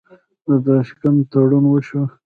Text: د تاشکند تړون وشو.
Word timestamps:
د 0.47 0.49
تاشکند 0.65 1.19
تړون 1.31 1.65
وشو. 1.69 2.01